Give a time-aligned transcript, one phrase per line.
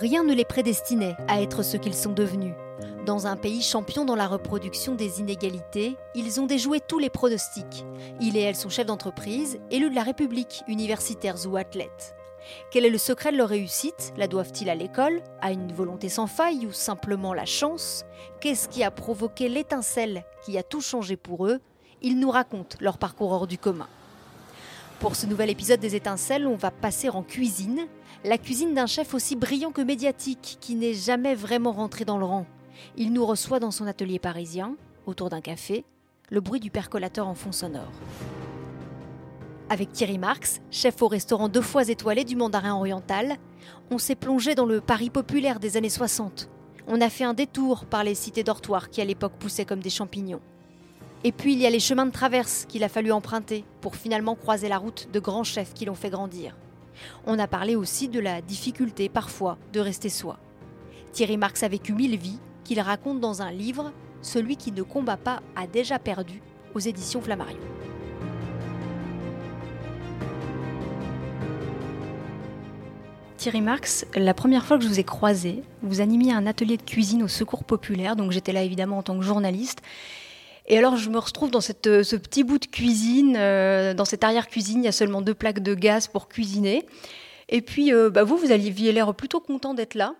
[0.00, 2.54] Rien ne les prédestinait à être ce qu'ils sont devenus.
[3.04, 7.84] Dans un pays champion dans la reproduction des inégalités, ils ont déjoué tous les pronostics.
[8.18, 12.14] Il et elle sont chefs d'entreprise, élus de la République, universitaires ou athlètes.
[12.70, 14.14] Quel est le secret de leur réussite?
[14.16, 18.06] La doivent-ils à l'école, à une volonté sans faille ou simplement la chance?
[18.40, 21.60] Qu'est-ce qui a provoqué l'étincelle qui a tout changé pour eux?
[22.00, 23.86] Ils nous racontent leur parcours hors du commun.
[25.00, 27.86] Pour ce nouvel épisode des étincelles, on va passer en cuisine.
[28.22, 32.26] La cuisine d'un chef aussi brillant que médiatique, qui n'est jamais vraiment rentré dans le
[32.26, 32.44] rang.
[32.98, 35.86] Il nous reçoit dans son atelier parisien, autour d'un café,
[36.28, 37.90] le bruit du percolateur en fond sonore.
[39.70, 43.38] Avec Thierry Marx, chef au restaurant deux fois étoilé du Mandarin Oriental,
[43.90, 46.50] on s'est plongé dans le Paris populaire des années 60.
[46.88, 49.88] On a fait un détour par les cités dortoirs qui à l'époque poussaient comme des
[49.88, 50.42] champignons.
[51.22, 54.34] Et puis il y a les chemins de traverse qu'il a fallu emprunter pour finalement
[54.34, 56.56] croiser la route de grands chefs qui l'ont fait grandir.
[57.26, 60.38] On a parlé aussi de la difficulté parfois de rester soi.
[61.12, 65.16] Thierry Marx a vécu mille vies qu'il raconte dans un livre, Celui qui ne combat
[65.16, 66.42] pas a déjà perdu,
[66.74, 67.56] aux éditions Flammarion.
[73.38, 76.82] Thierry Marx, la première fois que je vous ai croisé, vous animiez un atelier de
[76.82, 79.80] cuisine au Secours populaire, donc j'étais là évidemment en tant que journaliste.
[80.70, 84.22] Et alors je me retrouve dans cette, ce petit bout de cuisine, euh, dans cette
[84.22, 86.86] arrière-cuisine, il y a seulement deux plaques de gaz pour cuisiner.
[87.48, 90.14] Et puis euh, bah vous, vous aviez l'air plutôt content d'être là.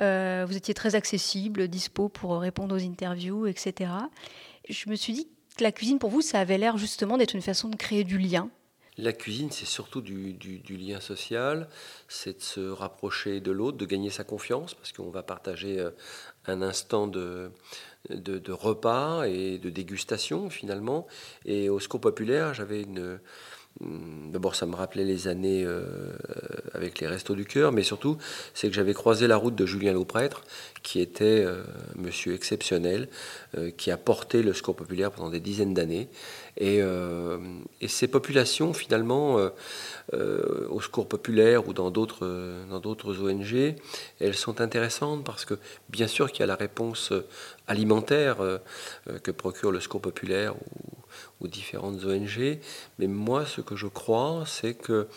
[0.00, 3.90] Euh, vous étiez très accessible, dispo pour répondre aux interviews, etc.
[4.66, 7.42] Je me suis dit que la cuisine pour vous, ça avait l'air justement d'être une
[7.42, 8.48] façon de créer du lien
[8.98, 10.36] la cuisine, c'est surtout du,
[10.68, 11.68] lien social,
[12.08, 15.90] c'est de se rapprocher de l'autre, de gagner sa confiance, parce qu'on va partager euh,
[16.46, 17.50] un instant de,
[18.16, 21.06] de, repas et de dégustation finalement.
[21.44, 23.18] Et au Secours populaire, j'avais une...
[23.80, 25.82] D'abord, ça me rappelait les années euh,
[26.74, 28.18] avec les Restos du Cœur, mais surtout,
[28.52, 30.42] c'est que j'avais croisé la route de Julien Lauprêtre,
[30.82, 31.64] qui était euh,
[31.96, 33.08] monsieur exceptionnel,
[33.78, 36.10] qui a porté le Secours populaire pendant des dizaines d'années.
[36.60, 37.38] Euh,
[37.80, 39.48] et, ces populations, finalement, euh,
[40.12, 42.26] euh, au secours populaire ou dans d'autres,
[42.68, 43.74] dans d'autres ONG,
[44.20, 45.54] elles sont intéressantes parce que,
[45.88, 47.12] bien sûr, qu'il y a la réponse
[47.72, 48.36] alimentaire
[49.22, 50.92] que procure le secours populaire ou,
[51.40, 52.58] ou différentes ONG,
[52.98, 55.08] mais moi, ce que je crois, c'est que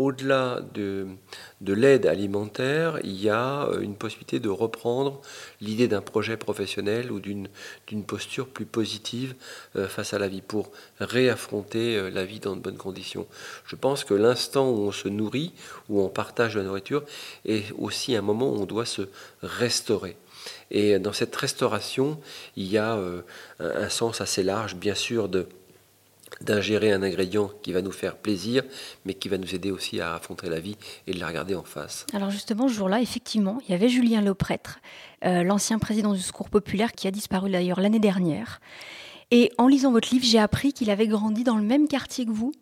[0.00, 1.06] au-delà de,
[1.60, 5.20] l'aide alimentaire, il y a euh, une possibilité de reprendre
[5.60, 7.48] l'idée d'un projet professionnel ou d'une
[8.06, 9.34] posture plus positive
[9.76, 13.26] euh, face à la vie pour réaffronter euh, la vie dans de bonnes conditions.
[13.66, 15.52] Je pense que l'instant où on se nourrit,
[15.90, 17.04] où on partage la nourriture,
[17.44, 19.02] est aussi un moment où on doit se
[19.42, 20.16] restaurer.
[20.70, 22.18] Et dans cette restauration,
[22.56, 22.98] il y a
[23.58, 25.46] un sens assez large, bien sûr, de
[26.40, 28.62] d'ingérer un ingrédient qui va nous faire plaisir,
[29.04, 31.64] mais qui va nous aider aussi à affronter la vie et de la regarder en
[31.64, 32.06] face.
[32.14, 34.78] Alors justement, ce jour-là, effectivement, il y avait Julien Lauprêtre,
[35.24, 38.60] euh, l'ancien président du Secours populaire, qui a disparu d'ailleurs l'année dernière.
[39.30, 42.32] Et en lisant votre livre, j'ai appris qu'il avait grandi dans le même quartier que
[42.32, 42.52] vous.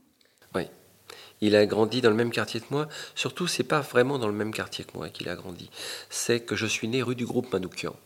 [1.40, 2.88] Il a grandi dans le même quartier que moi.
[3.14, 5.70] Surtout, c'est pas vraiment dans le même quartier que moi qu'il a grandi.
[6.10, 7.96] C'est que je suis né rue du groupe Manoukian.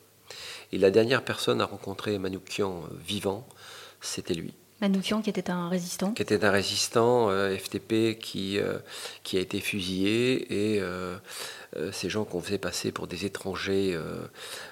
[0.72, 3.47] Et la dernière personne à rencontrer Manoukian euh, vivant,
[4.00, 4.54] c'était lui.
[4.82, 8.78] Manoukian qui était un résistant Qui était un résistant euh, FTP qui, euh,
[9.22, 11.16] qui a été fusillé et euh,
[11.92, 13.98] ces gens qu'on faisait passer pour des étrangers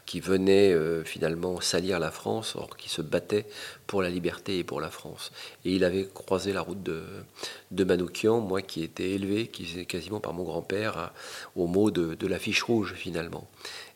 [0.06, 0.74] qui venaient
[1.04, 3.46] finalement salir la France, or qui se battaient
[3.86, 5.32] pour la liberté et pour la France.
[5.64, 10.32] Et il avait croisé la route de, Manoukian, moi qui étais élevé qui, quasiment par
[10.32, 11.12] mon grand-père
[11.56, 13.48] au mot de l'affiche rouge finalement.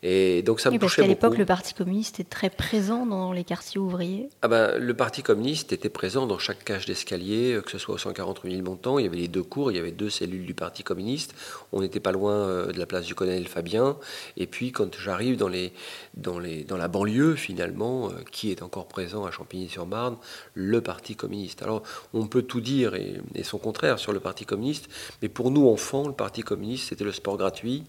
[0.07, 3.43] Et donc ça me parce qu'à l'époque, le Parti communiste était très présent dans les
[3.43, 4.29] quartiers ouvriers.
[4.43, 7.99] Ah ben, le Parti communiste était présent dans chaque cage d'escalier, que ce soit au
[7.99, 8.99] 140 000 montants.
[8.99, 11.35] Il y avait les deux cours, il y avait deux cellules du Parti communiste.
[11.73, 13.97] On n'était pas loin euh, de la place du colonel Fabien.
[14.37, 15.73] Et puis quand j'arrive dans, les,
[16.13, 20.19] dans, les, dans la banlieue, finalement, euh, qui est encore présent à Champigny-sur-Marne
[20.53, 21.63] Le Parti communiste.
[21.63, 21.83] Alors
[22.13, 24.87] on peut tout dire et, et son contraire sur le Parti communiste,
[25.23, 27.85] mais pour nous enfants, le Parti communiste, c'était le sport gratuit.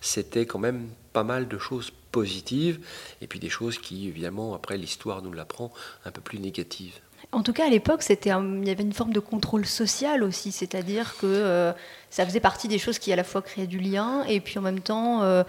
[0.00, 2.80] C'était quand même pas mal de choses positives
[3.20, 5.72] et puis des choses qui, évidemment, après l'histoire nous l'apprend,
[6.04, 6.98] un peu plus négatives.
[7.32, 10.50] En tout cas, à l'époque, c'était il y avait une forme de contrôle social aussi,
[10.50, 11.72] c'est-à-dire que euh,
[12.08, 14.62] ça faisait partie des choses qui à la fois créaient du lien et puis en
[14.62, 15.44] même temps, euh,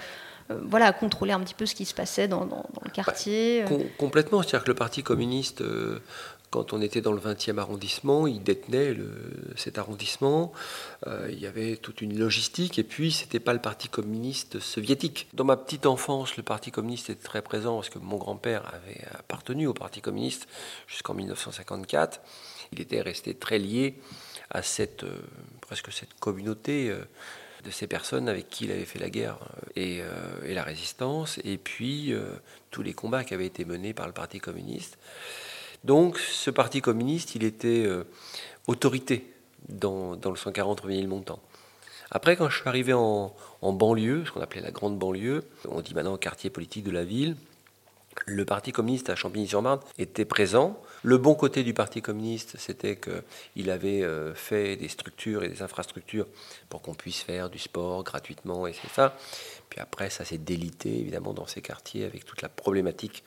[0.52, 2.46] euh, voilà, contrôler un petit peu ce qui se passait dans,
[2.84, 3.66] le quartier.
[3.98, 5.63] complètement, c'est-à-dire que le Parti communiste
[6.51, 8.94] quand on était dans le 20e arrondissement, il détenait
[9.56, 10.51] cet arrondissement.
[11.07, 12.77] Euh, il y avait toute une logistique.
[12.77, 15.30] Et puis, ce n'était pas le Parti communiste soviétique.
[15.33, 19.01] Dans ma petite enfance, le Parti communiste était très présent parce que mon grand-père avait
[19.18, 20.50] appartenu au Parti communiste
[20.88, 22.19] jusqu'en 1954.
[22.74, 23.95] Il était resté très lié
[24.50, 25.21] à cette, euh,
[25.62, 26.89] presque cette communauté.
[26.89, 27.00] Euh,
[27.63, 29.38] de ces personnes avec qui il avait fait la guerre
[29.75, 30.01] et,
[30.45, 32.12] et la résistance, et puis
[32.71, 34.98] tous les combats qui avaient été menés par le Parti communiste.
[35.83, 37.88] Donc ce Parti communiste, il était
[38.68, 39.31] autorité
[39.69, 41.39] dans, le 140 Ménilmontant.
[42.12, 45.81] Après, quand je suis arrivé en, en banlieue, ce qu'on appelait la grande banlieue, on
[45.81, 47.36] dit maintenant quartier politique de la ville,
[48.25, 50.81] le Parti communiste à Champigny-sur-Marne était présent.
[51.04, 55.62] Le bon côté du Parti communiste, c'était qu'il avait euh, fait des structures et des
[55.62, 56.27] infrastructures
[56.69, 59.18] pour qu'on puisse faire du sport gratuitement, et c'est ça.
[59.69, 63.24] Puis après, ça s'est délité évidemment dans ces quartiers avec toute la problématique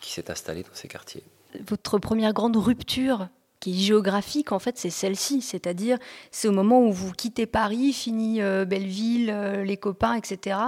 [0.00, 1.24] qui s'est installée dans ces quartiers.
[1.66, 3.28] Votre première grande rupture
[3.60, 5.40] qui est géographique, en fait, c'est celle-ci.
[5.40, 5.98] C'est-à-dire,
[6.30, 10.58] c'est au moment où vous quittez Paris, fini euh, Belleville, euh, les copains, etc.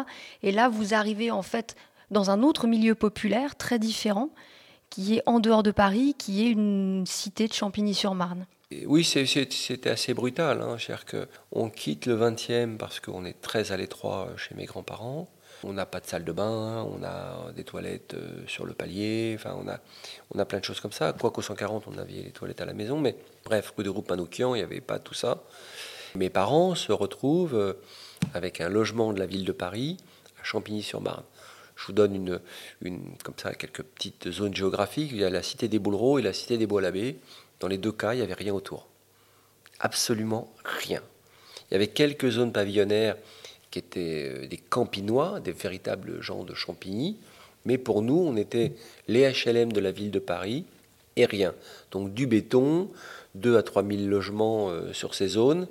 [0.42, 1.76] Et là, vous arrivez, en fait,
[2.10, 4.30] dans un autre milieu populaire très différent,
[4.90, 8.46] qui est en dehors de Paris, qui est une cité de Champigny-sur-Marne.
[8.86, 10.60] Oui, c'était assez brutal.
[10.60, 10.76] Hein,
[11.06, 15.28] que on quitte le 20e parce qu'on est très à l'étroit chez mes grands-parents.
[15.64, 19.34] On n'a pas de salle de bain, on a des toilettes euh, sur le palier,
[19.36, 19.80] enfin on a,
[20.34, 21.12] on a plein de choses comme ça.
[21.12, 24.54] Quoiqu'au 140, on avait les toilettes à la maison, mais bref, rue de groupe Manoukian,
[24.54, 25.42] il n'y avait pas tout ça.
[26.14, 27.72] Mes parents se retrouvent euh,
[28.34, 29.96] avec un logement de la ville de Paris
[30.40, 31.24] à Champigny-sur-Marne.
[31.74, 32.40] Je vous donne une,
[32.82, 35.10] une, comme ça quelques petites zones géographiques.
[35.12, 37.18] Il y a la cité des Boulereaux et la cité des Bois-l'Abbé.
[37.60, 38.88] Dans les deux cas, il n'y avait rien autour.
[39.80, 41.02] Absolument rien.
[41.70, 43.16] Il y avait quelques zones pavillonnaires
[43.70, 47.16] qui étaient euh, des campinois, des véritables gens de Champigny.
[47.64, 48.72] Mais pour nous, on était
[49.08, 50.64] les HLM de la ville de Paris
[51.16, 51.54] et rien.
[51.90, 52.88] Donc du béton,
[53.34, 55.66] 2 à 3 000 logements euh, sur ces zones,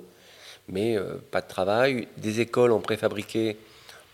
[0.68, 3.56] mais euh, pas de travail, des écoles en préfabriqué.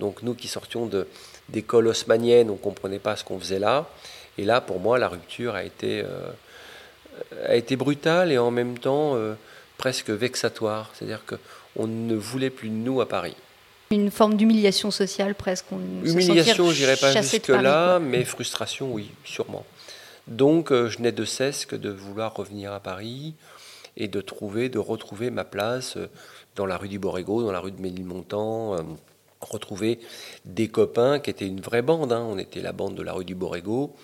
[0.01, 1.07] Donc nous qui sortions de,
[1.49, 3.89] d'école haussmanienne, on ne comprenait pas ce qu'on faisait là.
[4.39, 6.03] Et là, pour moi, la rupture a été,
[7.47, 9.17] a été brutale et en même temps
[9.79, 10.91] presque vexatoire.
[10.93, 13.37] C'est-à-dire qu'on ne voulait plus de nous à Paris.
[13.94, 15.67] Une forme d'humiliation sociale presque.
[16.05, 19.64] Humiliation, je dirais pas jusque-là, mais frustration, oui, sûrement.
[20.26, 23.35] Donc, euh, je n'ai de cesse que de vouloir revenir à Paris
[23.96, 25.99] et de trouver, de retrouver ma place
[26.56, 28.76] dans la rue du Borrego, dans la rue de Ménilmontant
[29.44, 30.00] retrouver
[30.44, 32.12] des copains qui étaient une vraie bande.
[32.12, 32.26] Hein.
[32.29, 33.94] On était la bande de la rue du Borrego.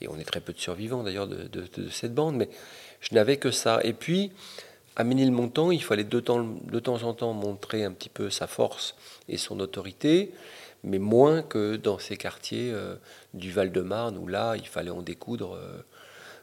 [0.00, 2.36] Et on est très peu de survivants d'ailleurs de, cette bande.
[2.36, 2.48] Mais
[3.00, 3.80] je n'avais que ça.
[3.84, 4.32] Et puis,
[5.00, 6.46] à Ménilmontant, il fallait de temps,
[7.02, 8.94] en temps montrer un petit peu sa force
[9.30, 10.34] et son autorité,
[10.84, 12.96] mais moins que dans ces quartiers euh,
[13.32, 15.82] du Val-de-Marne où là, il fallait en découdre euh,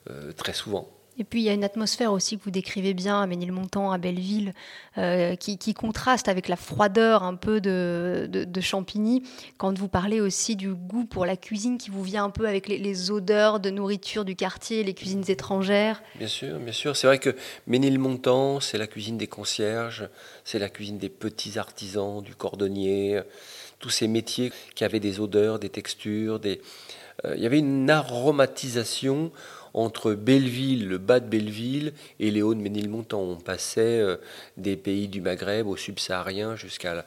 [0.09, 0.89] euh, très souvent.
[1.19, 3.97] Et puis il y a une atmosphère aussi que vous décrivez bien à Ménilmontant, à
[3.97, 4.53] Belleville,
[4.97, 8.27] euh, qui, contraste avec la froideur un peu de,
[8.61, 9.23] Champigny.
[9.57, 12.67] Quand vous parlez aussi du goût pour la cuisine qui vous vient un peu avec
[12.67, 16.01] les, odeurs de nourriture du quartier, les cuisines étrangères.
[16.15, 16.95] Bien sûr, bien sûr.
[16.95, 17.35] C'est vrai que
[17.67, 20.09] Ménilmontant, c'est la cuisine des concierges,
[20.43, 23.21] c'est la cuisine des petits artisans, du cordonnier,
[23.79, 26.39] tous ces métiers qui avaient des odeurs, des textures.
[27.25, 29.31] Euh, il y avait une aromatisation
[29.77, 33.21] entre Belleville, le bas de Belleville, et les Hauts-de-Ménilmontant.
[33.21, 34.17] On passait euh,
[34.57, 37.05] des pays du Maghreb au subsaharien jusqu'à la,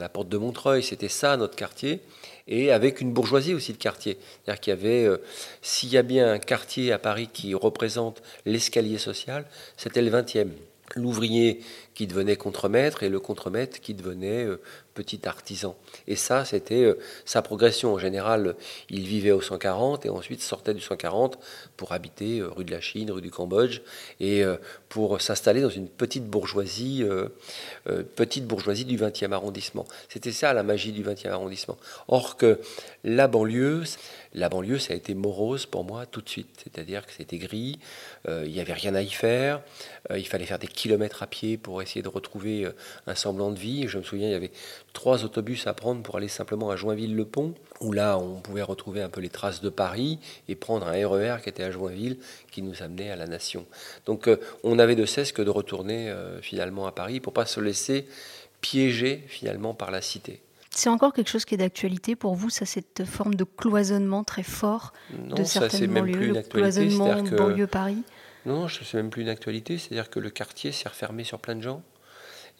[0.00, 0.82] la porte de Montreuil.
[0.82, 2.00] C'était ça notre quartier.
[2.48, 4.18] Et avec une bourgeoisie aussi de quartier.
[4.44, 5.18] C'est-à-dire y avait, euh,
[5.62, 9.46] s'il y a bien un quartier à Paris qui représente l'escalier social,
[9.76, 10.48] c'était le 20e
[10.96, 11.60] l'ouvrier
[11.94, 14.60] qui devenait contremaître et le contremaître qui devenait euh,
[14.94, 15.76] petit artisan.
[16.06, 17.94] Et ça, c'était euh, sa progression.
[17.94, 18.56] En général,
[18.90, 21.38] il vivait au 140 et ensuite sortait du 140
[21.76, 23.80] pour habiter euh, rue de la Chine, rue du Cambodge
[24.20, 24.42] et
[24.88, 27.04] pour s'installer dans une petite bourgeoisie,
[28.16, 29.86] petite bourgeoisie du 20e arrondissement.
[30.08, 31.76] C'était ça la magie du 20e arrondissement.
[32.08, 32.60] Or que
[33.04, 33.84] la banlieue,
[34.34, 36.48] la banlieue, ça a été morose pour moi tout de suite.
[36.62, 37.78] C'est-à-dire que c'était gris,
[38.28, 39.60] il n'y avait rien à y faire,
[40.14, 42.74] il fallait faire des kilomètres à pied pour essayer de retrouver euh,
[43.06, 43.86] un semblant de vie.
[43.88, 44.50] Je me souviens, il y avait
[44.92, 49.08] trois autobus à prendre pour aller simplement à Joinville-le-Pont, où là, on pouvait retrouver un
[49.08, 52.18] peu les traces de Paris et prendre un RER e qui était à Joinville,
[52.50, 53.66] qui nous amenait à la Nation.
[54.06, 57.46] Donc, euh, on n'avait de cesse que de retourner euh, finalement à Paris pour pas
[57.46, 58.06] se laisser
[58.60, 60.40] piéger finalement par la cité.
[60.74, 64.42] C'est encore quelque chose qui est d'actualité pour vous, ça, cette forme de cloisonnement très
[64.42, 68.02] fort de certaines banlieues, le cloisonnement banlieue-Paris
[68.44, 71.54] non, je sais même plus une actualité, c'est-à-dire que le quartier s'est refermé sur plein
[71.54, 71.82] de gens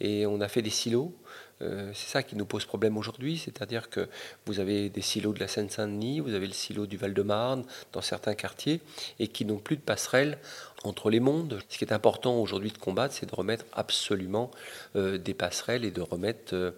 [0.00, 1.14] et on a fait des silos.
[1.61, 4.09] Euh, c'est ça qui nous pose problème aujourd'hui, c'est-à-dire que
[4.47, 8.35] vous avez des silos de la Seine-Saint-Denis, vous avez le silo du Val-de-Marne dans certains
[8.35, 8.81] quartiers
[9.19, 10.38] et qui n'ont plus de passerelle
[10.85, 11.61] entre les mondes.
[11.69, 14.51] Ce qui est important aujourd'hui de combattre, c'est de remettre absolument
[14.97, 16.75] euh, des passerelles et de remettre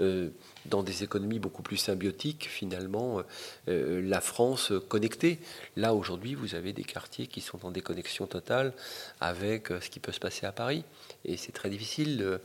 [0.00, 0.28] euh,
[0.66, 3.22] dans des économies beaucoup plus symbiotiques, finalement,
[3.68, 5.38] euh, la France connectée.
[5.76, 8.72] Là, aujourd'hui, vous avez des quartiers qui sont en déconnexion totale
[9.20, 10.84] avec ce qui peut se passer à Paris.
[11.24, 12.38] Et c'est très difficile,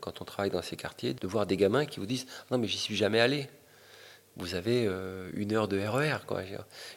[0.00, 2.58] quand on travaille dans ces quartiers, quartier de voir des gamins qui vous disent Non,
[2.58, 3.48] mais j'y suis jamais allé.
[4.36, 6.42] Vous avez euh, une heure de RER, quoi,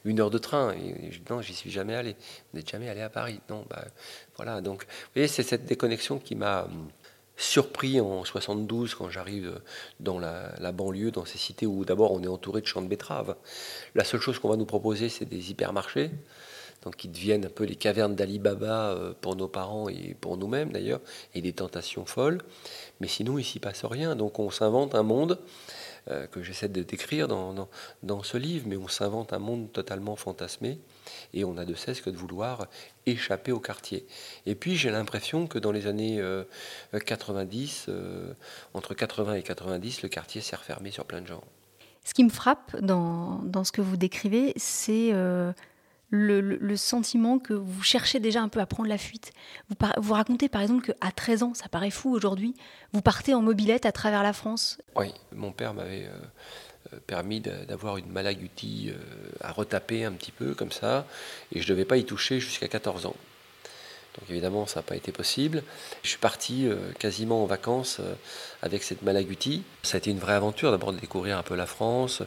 [0.04, 0.74] une heure de train.
[0.74, 2.16] Et, non, j'y suis jamais allé.
[2.52, 3.40] Vous n'êtes jamais allé à Paris.
[3.50, 3.86] Non, bah,
[4.36, 4.60] voilà.
[4.60, 6.68] Donc, vous voyez, c'est cette déconnexion qui m'a
[7.40, 9.62] surpris en 72 quand j'arrive
[10.02, 13.36] dans la, banlieue, dans ces cités où d'abord on est entouré de champs de betteraves.
[13.96, 16.12] La seule chose qu'on va nous proposer, c'est des hypermarchés,
[16.84, 20.36] donc qui deviennent un peu les cavernes d'Ali Baba euh, pour nos parents et pour
[20.36, 21.00] nous-mêmes d'ailleurs,
[21.34, 22.42] et des tentations folles.
[23.00, 24.18] Mais sinon, il s'y passe rien.
[24.18, 25.40] Donc on s'invente un monde
[26.10, 27.68] euh, que j'essaie de décrire dans,
[28.04, 30.80] dans, ce livre, mais on s'invente un monde totalement fantasmé
[31.34, 32.68] et on n'a de cesse que de vouloir
[33.06, 34.06] échapper au quartier.
[34.46, 36.22] Et puis j'ai l'impression que dans les années
[37.06, 38.34] 90, euh, euh,
[38.74, 41.44] entre 80 et 90, le quartier s'est refermé sur plein de gens.
[42.04, 45.14] Ce qui me frappe dans, dans ce que vous décrivez, c'est
[46.14, 49.32] euh, le, sentiment que vous cherchez déjà un peu à prendre la fuite.
[49.70, 52.56] Vous, vous racontez par exemple qu'à 13 ans, ça paraît fou aujourd'hui,
[52.94, 54.80] vous partez en mobilette à travers la France.
[54.96, 58.98] Oui, mon père m'avait euh, permis d'avoir une malagutie euh,
[59.42, 61.06] à retaper un petit peu comme ça,
[61.52, 63.16] et je ne devais pas y toucher jusqu'à 14 ans.
[64.20, 65.64] Donc évidemment, ça n'a pas été possible.
[66.04, 68.02] Je suis parti euh, quasiment en vacances
[68.62, 69.64] avec cette malagutie.
[69.84, 72.22] Ça a été une vraie aventure, d'abord de découvrir un peu la France,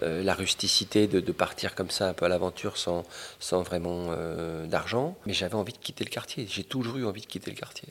[0.00, 3.02] la rusticité de, partir comme ça un peu à l'aventure sans,
[3.38, 4.14] sans vraiment
[4.64, 5.16] d'argent.
[5.26, 6.46] Mais j'avais envie de quitter le quartier.
[6.48, 7.88] J'ai toujours eu envie de quitter le quartier.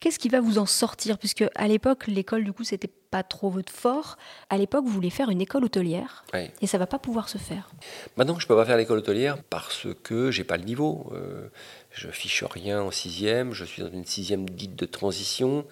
[0.00, 1.18] Qu'est-ce qui va vous en sortir?
[1.18, 4.18] Puisque à l'époque, l'école, du coup, c'était pas trop votre fort.
[4.50, 6.24] À l'époque, vous voulez faire une école hôtelière.
[6.60, 7.70] Et ça va pas pouvoir se faire.
[8.16, 11.10] Maintenant, je peux pas faire l'école hôtelière parce que j'ai pas le niveau.
[11.14, 11.48] Euh,
[11.96, 13.52] je fiche rien en sixième.
[13.52, 15.64] Je suis dans une sixième dite de transition.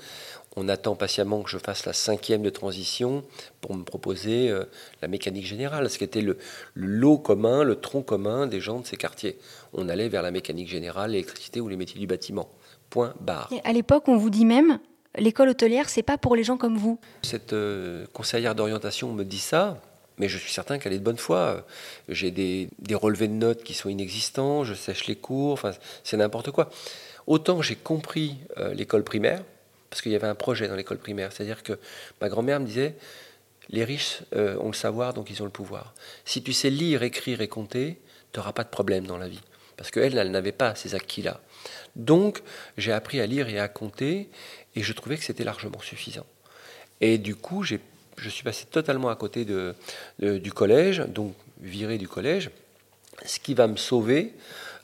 [0.56, 3.24] On attend patiemment que je fasse la cinquième de transition
[3.60, 4.64] pour me proposer euh,
[5.02, 6.38] la mécanique générale, ce qui était le,
[6.72, 9.36] le, lot commun, le tronc commun des gens de ces quartiers.
[9.74, 12.48] On allait vers la mécanique générale, l'électricité ou les métiers du bâtiment.
[12.88, 13.50] Point barre.
[13.62, 14.78] à l'époque, on vous dit même,
[15.18, 16.98] l'école hôtelière, c'est pas pour les gens comme vous.
[17.22, 19.82] Cette euh, conseillère d'orientation me dit ça,
[20.18, 21.66] mais je suis certain qu'elle est de bonne foi.
[22.08, 26.50] J'ai des, relevés de notes qui sont inexistants, je sèche les cours, enfin, c'est n'importe
[26.50, 26.70] quoi.
[27.26, 29.42] Autant j'ai compris euh, l'école primaire,
[29.90, 31.78] parce qu'il y avait un projet dans l'école primaire, c'est-à-dire que
[32.20, 32.96] ma grand-mère me disait,
[33.70, 35.94] les riches euh, ont le savoir, donc ils ont le pouvoir.
[36.24, 38.00] Si tu sais lire, écrire et compter,
[38.32, 39.40] tu n'auras pas de problème dans la vie.
[39.76, 41.40] Parce qu'elle, elle n'avait pas ces acquis-là.
[41.96, 42.42] Donc,
[42.76, 44.28] j'ai appris à lire et à compter,
[44.76, 46.26] et je trouvais que c'était largement suffisant.
[47.00, 47.64] Et du coup,
[48.16, 49.74] je suis passé totalement à côté de,
[50.18, 52.50] du collège, donc viré du collège.
[53.24, 54.32] Ce qui va me sauver,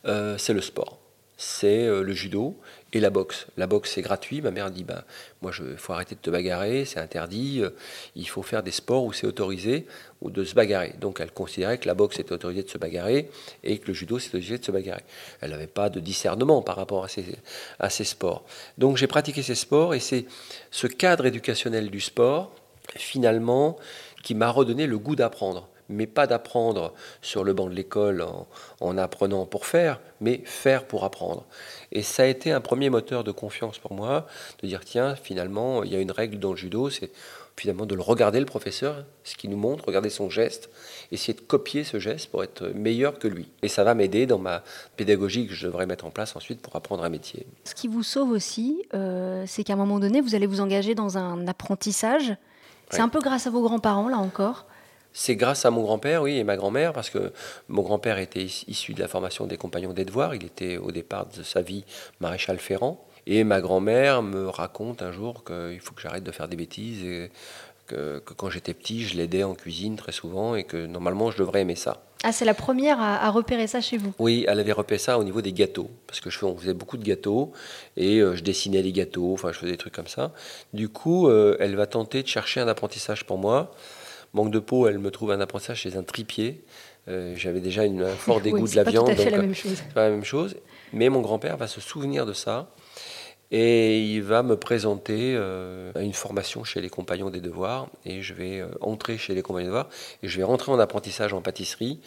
[0.05, 0.97] euh, c'est le sport.
[1.37, 2.55] C'est euh, le judo
[2.93, 3.47] et la boxe.
[3.57, 4.41] La boxe, c'est gratuit.
[4.41, 5.05] Ma mère dit bah,
[5.41, 7.61] Moi, il faut arrêter de te bagarrer, c'est interdit.
[7.61, 7.71] Euh,
[8.15, 9.87] il faut faire des sports où c'est autorisé
[10.21, 10.93] ou de se bagarrer.
[10.99, 13.29] Donc, elle considérait que la boxe était autorisée de se bagarrer
[13.63, 15.03] et que le judo, c'était autorisé de se bagarrer.
[15.41, 17.25] Elle n'avait pas de discernement par rapport à ces,
[17.79, 18.45] à ces sports.
[18.77, 20.25] Donc, j'ai pratiqué ces sports et c'est
[20.69, 22.53] ce cadre éducationnel du sport,
[22.95, 23.77] finalement,
[24.23, 28.25] qui m'a redonné le goût d'apprendre mais pas d'apprendre sur le banc de l'école
[28.79, 31.45] en, apprenant pour faire, mais faire pour apprendre.
[31.91, 34.27] Et ça a été un premier moteur de confiance pour moi,
[34.61, 37.11] de dire tiens, finalement, il y a une règle dans le judo, c'est
[37.57, 40.69] finalement de le regarder le professeur, ce qu'il nous montre, regarder son geste,
[41.11, 43.49] essayer de copier ce geste pour être meilleur que lui.
[43.61, 44.63] Et ça va m'aider dans ma
[44.95, 47.45] pédagogie que je devrais mettre en place ensuite pour apprendre un métier.
[47.65, 50.95] Ce qui vous sauve aussi, euh, c'est qu'à un moment donné, vous allez vous engager
[50.95, 52.35] dans un apprentissage.
[52.91, 54.65] C'est un peu grâce à vos grands-parents, là encore?
[55.13, 57.33] C'est grâce à mon grand-père, oui, et ma grand-mère, parce que
[57.67, 60.35] mon grand-père était issu de la formation des compagnons des devoirs.
[60.35, 61.83] Il était au départ de sa vie
[62.19, 63.05] maréchal ferrant.
[63.27, 67.03] Et ma grand-mère me raconte un jour qu'il faut que j'arrête de faire des bêtises
[67.03, 67.31] et
[67.87, 71.61] que, quand j'étais petit, je l'aidais en cuisine très souvent et que normalement, je devrais
[71.61, 72.03] aimer ça.
[72.23, 74.13] Ah, c'est la première à, repérer ça chez vous?
[74.19, 75.89] Oui, elle avait repéré ça au niveau des gâteaux.
[76.05, 77.51] Parce que je faisais beaucoup de gâteaux
[77.97, 80.31] et euh, je dessinais les gâteaux, enfin, je faisais des trucs comme ça.
[80.73, 83.71] Du coup, euh, elle va tenter de chercher un apprentissage pour moi.
[84.33, 86.63] Manque de peau, elle me trouve un apprentissage chez un tripier.
[87.07, 89.11] Euh, j'avais déjà une, un fort dégoût de la viande.
[89.17, 89.81] C'est la même chose.
[89.95, 90.55] pas la même chose.
[90.93, 92.69] Mais mon grand-père va se souvenir de ça
[93.51, 97.89] et il va me présenter euh, une formation chez les Compagnons des Devoirs.
[98.05, 99.89] Et je vais euh, entrer chez les Compagnons des Devoirs
[100.23, 101.99] et je vais rentrer en apprentissage en pâtisserie.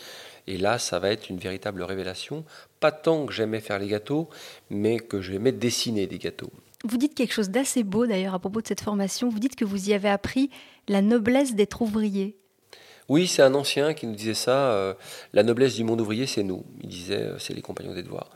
[0.47, 2.45] Et là, ça va être une véritable révélation.
[2.81, 4.31] Pas tant que j'aimais faire les gâteaux,
[4.71, 6.51] mais que j'aimais dessiner des gâteaux.
[6.83, 9.29] Vous dites quelque chose d'assez beau d'ailleurs à propos de cette formation.
[9.29, 10.51] Vous dites que vous y avez appris
[10.89, 12.37] la noblesse d'être ouvrier.
[13.09, 14.71] Oui, c'est un ancien qui nous disait ça.
[14.73, 14.95] Euh,
[15.35, 16.65] la noblesse du monde ouvrier, c'est nous.
[16.83, 18.31] Il disait, c'est les compagnons des devoirs.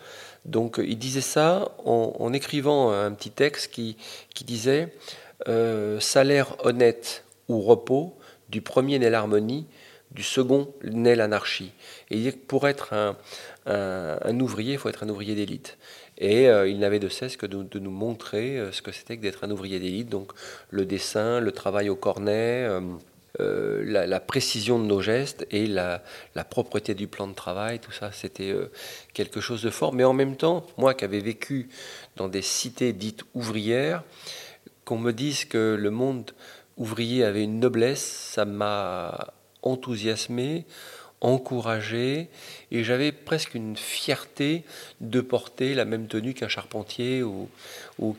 [0.45, 3.97] Donc, euh, il disait ça en, écrivant un petit texte qui,
[4.35, 4.93] qui disait
[6.01, 8.15] salaire honnête ou repos,
[8.51, 9.67] du premier naît l'harmonie,
[10.11, 11.73] du second naît l'anarchie.
[12.11, 13.17] Et il dit pour être un,
[13.67, 15.79] un ouvrier, il faut être un ouvrier d'élite.
[16.19, 19.51] Et il n'avait de cesse que de, nous montrer ce que c'était que d'être un
[19.51, 20.33] ouvrier d'élite, donc
[20.71, 22.69] le dessin, le travail au cornet,
[23.41, 26.03] euh, la, précision de nos gestes et la,
[26.51, 28.71] propreté du plan de travail, tout ça, c'était euh,
[29.15, 29.93] quelque chose de fort.
[29.93, 31.69] Mais en même temps, moi qui avais vécu
[32.17, 34.03] dans des cités dites ouvrières,
[34.85, 36.33] qu'on me dise que le monde
[36.77, 40.65] ouvrier avait une noblesse, ça m'a enthousiasmé,
[41.21, 42.29] encouragé,
[42.71, 44.65] et j'avais presque une fierté
[45.01, 47.49] de porter la même tenue qu'un charpentier ou,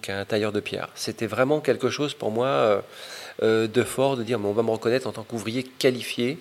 [0.02, 0.90] qu'un tailleur de pierre.
[0.96, 2.82] C'était vraiment quelque chose pour moi euh,
[3.42, 6.40] de fort, de dire mais on va me reconnaître en tant qu'ouvrier qualifié,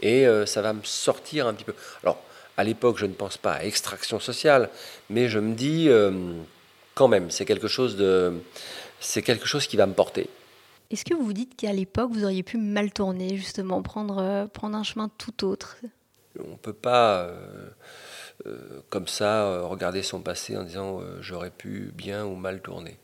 [0.00, 1.74] et euh, ça va me sortir un petit peu.
[2.02, 2.22] Alors,
[2.56, 4.70] à l'époque, je ne pense pas à extraction sociale,
[5.10, 5.88] mais je me dis
[6.94, 8.32] quand même, c'est quelque chose de,
[9.00, 10.30] c'est quelque chose qui va me porter.
[10.90, 14.76] Est-ce que vous vous dites qu'à l'époque, vous auriez pu mal tourner, justement, prendre, prendre
[14.76, 15.76] un chemin tout autre?
[16.44, 17.68] On ne peut pas, euh,
[18.46, 22.98] euh, comme ça, euh, regarder son passé en disant j'aurais pu bien ou mal tourner.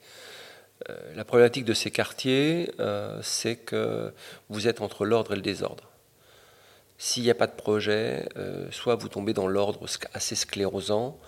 [1.15, 2.71] La problématique de ces quartiers,
[3.23, 4.13] c'est que
[4.49, 5.89] vous êtes entre l'ordre et le désordre.
[6.99, 8.29] S'il n'y a pas de projet,
[8.71, 11.19] soit vous tombez dans l'ordre assez sclérosant,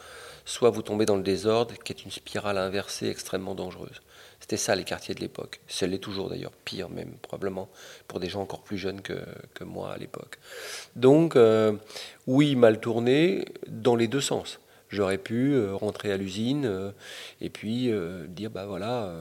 [0.44, 4.02] soit vous tombez dans le désordre, qui est une spirale inversée extrêmement dangereuse.
[4.40, 5.60] C'était ça les quartiers de l'époque.
[5.68, 7.70] Ce l'est toujours d'ailleurs, pire même, probablement,
[8.08, 9.14] pour des gens encore plus jeunes que,
[9.64, 10.38] moi à l'époque.
[10.96, 11.72] Donc, euh,
[12.26, 14.60] oui, mal tourné dans les deux sens.
[14.94, 16.90] J'aurais pu euh, rentrer à l'usine euh,
[17.40, 17.90] et puis
[18.28, 19.12] dire bah voilà,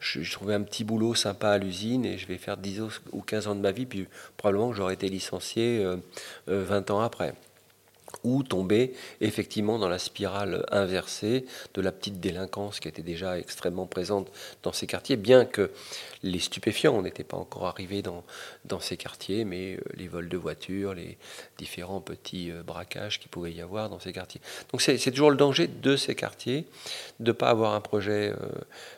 [0.00, 3.20] je, je, trouvais un petit boulot sympa à l'usine et je vais faire 10 ou
[3.22, 4.06] 15 ans de ma vie, puis
[4.36, 5.84] probablement que j'aurais été licencié
[6.46, 7.34] 20 ans après
[8.26, 13.86] ou tomber effectivement dans la spirale inversée de la petite délinquance qui était déjà extrêmement
[13.86, 14.32] présente
[14.64, 15.70] dans ces quartiers, bien que
[16.24, 18.24] les stupéfiants n'étaient pas encore arrivés dans,
[18.64, 21.18] dans ces quartiers, mais euh, les vols de voitures, les
[21.56, 24.40] différents petits euh, braquages qu'il pouvait y avoir dans ces quartiers.
[24.72, 26.66] Donc c'est toujours le danger de ces quartiers
[27.20, 28.48] de ne pas avoir un projet euh,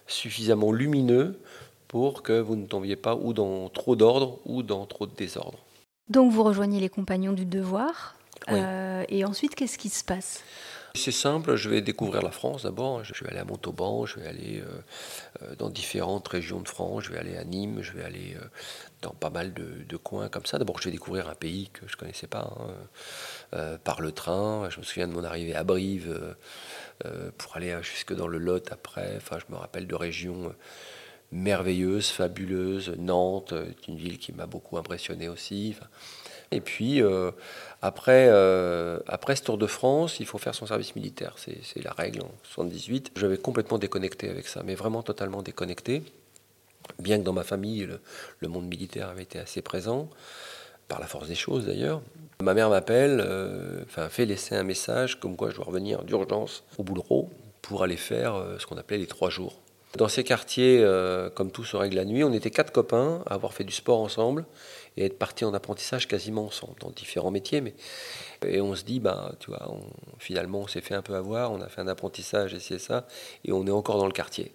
[0.07, 1.39] suffisamment lumineux
[1.87, 5.59] pour que vous ne tombiez pas ou dans trop d'ordre ou dans trop de désordre.
[6.09, 8.18] Donc vous rejoignez les compagnons du devoir?
[8.51, 10.43] Euh, et ensuite, qu'est-ce qui se passe?
[10.95, 13.05] C'est simple, je vais découvrir la France d'abord.
[13.05, 17.05] Je vais aller à Montauban, je vais aller euh, euh, dans différentes régions de France,
[17.05, 18.37] je vais aller à Nîmes, je vais aller
[19.03, 20.59] dans pas mal de, coins comme ça.
[20.59, 22.53] D'abord, je vais découvrir un pays que je ne connaissais pas
[23.53, 24.69] hein, par le train.
[24.71, 26.35] Je me souviens de mon arrivée à Brive
[27.37, 29.15] pour aller jusque dans le Lot après.
[29.19, 30.55] Enfin, je me rappelle de régions
[31.31, 32.95] merveilleuses, fabuleuses.
[32.99, 33.55] Nantes,
[33.87, 35.77] une ville qui m'a beaucoup impressionné aussi.
[36.51, 37.31] Et puis, euh,
[37.81, 41.37] après, euh, après ce Tour de France, il faut faire son service militaire.
[41.39, 43.13] C'est la règle en 78.
[43.17, 46.03] J'avais complètement déconnecté avec ça, mais vraiment totalement déconnecté.
[46.99, 47.89] Bien que dans ma famille,
[48.41, 50.09] le, monde militaire avait été assez présent,
[50.89, 52.03] par la force des choses d'ailleurs.
[52.41, 56.83] Ma mère m'appelle, euh, fait laisser un message comme quoi je dois revenir d'urgence au
[56.83, 57.29] boulot
[57.63, 59.61] pour aller faire ce qu'on appelait les trois jours.
[59.97, 60.85] Dans ces quartiers,
[61.35, 64.01] comme tout se règle la nuit, on était quatre copains à avoir fait du sport
[64.01, 64.45] ensemble
[64.99, 67.61] et être parti en apprentissage quasiment ensemble, dans différents métiers.
[67.61, 67.75] Mais,
[68.47, 69.75] et on se dit, bah, tu vois,
[70.19, 73.07] finalement, on s'est fait un peu avoir, on a fait un apprentissage, et c'est ça,
[73.45, 74.53] et on est encore dans le quartier.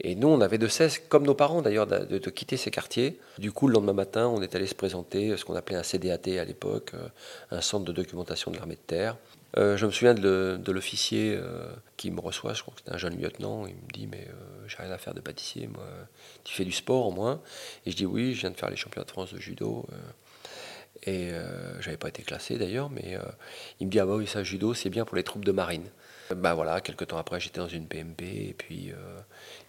[0.00, 3.18] Et nous, on avait de cesse, comme nos parents d'ailleurs, de, quitter ces quartiers.
[3.38, 6.40] Du coup, le lendemain matin, on est allé se présenter ce qu'on appelait un CDAT
[6.40, 7.08] à l'époque, euh,
[7.50, 9.16] un centre de documentation de l'armée de terre.
[9.58, 12.98] Euh, je me souviens de l'officier euh, qui me reçoit, je crois que c'était un
[12.98, 15.84] jeune lieutenant, il me dit mais euh, j'ai rien à faire de pâtissier, moi,
[16.44, 17.40] tu fais du sport au moins
[17.84, 19.86] Et je dis oui, je viens de faire les championnats de France de judo.
[21.06, 21.30] et
[21.80, 23.18] j'avais pas été classé d'ailleurs, mais
[23.80, 25.84] il me dit ah bah oui ça judo c'est bien pour les troupes de marine.
[26.34, 28.90] Ben voilà, quelques temps après j'étais dans une PMP et puis,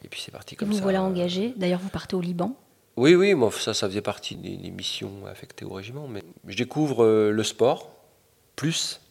[0.04, 0.78] et puis c'est parti comme ça.
[0.78, 2.56] Vous voilà engagé, d'ailleurs vous partez au Liban
[2.96, 6.08] oui, oui, moi, ça, ça faisait partie des missions affectées au régiment.
[6.08, 7.90] Mais je découvre le sport,
[8.56, 9.02] plus,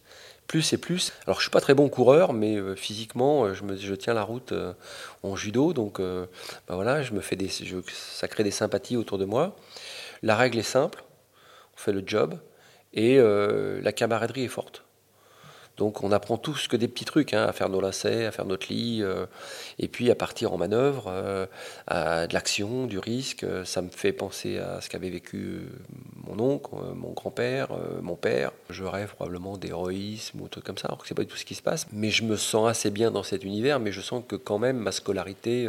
[0.47, 1.13] plus et plus.
[1.27, 4.53] Alors je suis pas très bon coureur, mais euh, physiquement, euh, je tiens la route
[4.53, 4.75] euh,
[5.23, 9.25] en judo, donc bah voilà, je me fais des, ça crée des sympathies autour de
[9.25, 9.57] moi.
[10.23, 11.03] La règle est simple,
[11.75, 12.39] on fait le job
[12.93, 14.82] et la camaraderie est forte.
[15.79, 18.45] Donc on apprend tous que des petits trucs, hein, à faire nos lacets, à faire
[18.45, 19.27] notre lit, euh,
[19.79, 21.47] et puis à partir en manœuvre, euh,
[21.87, 23.47] à de l'action, du risque.
[23.65, 25.61] Ça me fait penser à ce qu'avait vécu euh,
[26.27, 27.71] mon oncle, mon grand-père,
[28.03, 28.53] mon père.
[28.69, 31.45] Je rêve probablement d'héroïsme ou trucs comme ça, alors que c'est pas du tout ce
[31.45, 31.87] qui se passe.
[31.93, 34.77] Mais je me sens assez bien dans cet univers, mais je sens que quand même
[34.77, 35.69] ma scolarité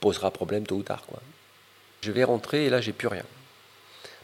[0.00, 1.02] posera problème tôt ou tard.
[2.02, 3.24] Je vais rentrer et là j'ai plus rien.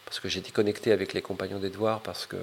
[0.05, 2.37] Parce que j'étais connecté avec les compagnons des devoirs, parce que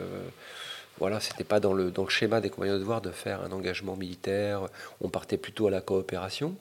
[0.98, 3.52] voilà, c'était pas dans le, dans le schéma des compagnons de devoir de faire un
[3.52, 4.66] engagement militaire.
[5.00, 6.56] On partait plutôt à la coopération.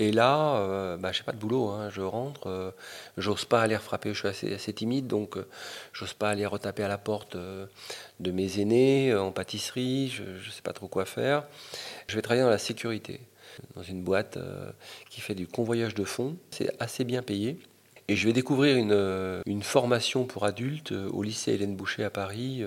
[0.00, 1.68] Et là, euh, bah, je n'ai pas de boulot.
[1.68, 1.90] Hein.
[1.90, 2.70] Je rentre, euh,
[3.18, 4.14] j'ose pas aller frapper.
[4.14, 5.46] Je suis assez, timide, donc euh,
[5.92, 10.08] j'ose pas aller retaper à la porte de mes aînés en pâtisserie.
[10.08, 11.44] Je ne sais pas trop quoi faire.
[12.06, 13.20] Je vais travailler dans la sécurité,
[13.76, 14.38] dans une boîte
[15.10, 16.36] qui fait du convoyage de fonds.
[16.50, 17.58] C'est assez bien payé.
[18.08, 22.64] Et je vais découvrir une, une formation pour adultes au lycée Hélène Boucher à Paris,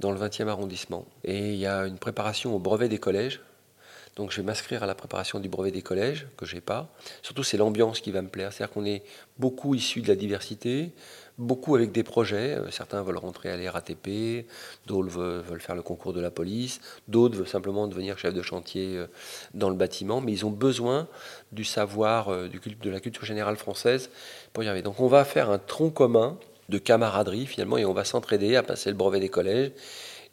[0.00, 1.06] dans le 20e arrondissement.
[1.24, 3.40] Et il y a une préparation au brevet des collèges
[4.16, 6.88] donc je vais m'inscrire à la préparation du brevet des collèges, que je n'ai pas.
[7.22, 8.52] Surtout, c'est l'ambiance qui va me plaire.
[8.52, 9.02] C'est-à-dire qu'on est
[9.38, 10.92] beaucoup issus de la diversité,
[11.38, 12.56] beaucoup avec des projets.
[12.56, 14.46] Euh, certains veulent rentrer à l'RATP,
[14.86, 18.96] d'autres veulent faire le concours de la police, d'autres veulent simplement devenir chef de chantier
[18.96, 19.06] euh,
[19.54, 21.08] dans le bâtiment, mais ils ont besoin
[21.52, 24.10] du savoir, euh, de la culture générale française
[24.52, 24.82] pour y arriver.
[24.82, 26.36] Donc on va faire un tronc commun
[26.70, 29.72] de camaraderie finalement et on va s'entraider à passer le brevet des collèges